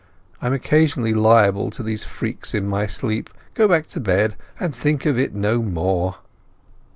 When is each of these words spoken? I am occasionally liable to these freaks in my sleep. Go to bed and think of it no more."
I 0.41 0.47
am 0.47 0.53
occasionally 0.53 1.13
liable 1.13 1.69
to 1.69 1.83
these 1.83 2.03
freaks 2.03 2.55
in 2.55 2.65
my 2.65 2.87
sleep. 2.87 3.29
Go 3.53 3.79
to 3.79 3.99
bed 3.99 4.35
and 4.59 4.73
think 4.75 5.05
of 5.05 5.19
it 5.19 5.35
no 5.35 5.61
more." 5.61 6.15